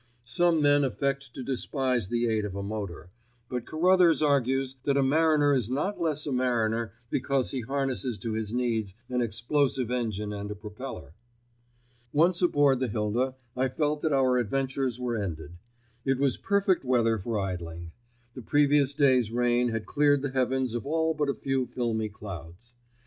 Some 0.25 0.63
men 0.63 0.83
affect 0.83 1.31
to 1.35 1.43
despise 1.43 2.07
the 2.07 2.25
aid 2.25 2.43
of 2.43 2.55
a 2.55 2.63
motor, 2.63 3.11
but 3.49 3.67
Carruthers 3.67 4.23
argues 4.23 4.75
that 4.81 4.97
a 4.97 5.03
mariner 5.03 5.53
is 5.53 5.69
not 5.69 6.01
less 6.01 6.25
a 6.25 6.31
mariner 6.31 6.93
because 7.11 7.51
he 7.51 7.61
harnesses 7.61 8.17
to 8.17 8.31
his 8.33 8.51
needs 8.51 8.95
an 9.09 9.21
explosive 9.21 9.91
engine 9.91 10.33
and 10.33 10.49
a 10.49 10.55
propeller. 10.55 11.13
Once 12.11 12.41
aboard 12.41 12.79
the 12.79 12.87
Hilda 12.87 13.35
I 13.55 13.69
felt 13.69 14.01
that 14.01 14.11
our 14.11 14.39
adventures 14.39 14.99
were 14.99 15.21
ended. 15.21 15.51
It 16.03 16.17
was 16.17 16.35
perfect 16.35 16.83
weather 16.83 17.19
for 17.19 17.37
idling. 17.37 17.91
The 18.33 18.41
previous 18.41 18.95
day's 18.95 19.31
rain 19.31 19.67
had 19.67 19.85
cleared 19.85 20.23
the 20.23 20.31
heavens 20.31 20.73
of 20.73 20.83
all 20.83 21.13
but 21.13 21.29
a 21.29 21.35
few 21.35 21.67
filmy 21.67 22.09
clouds. 22.09 22.73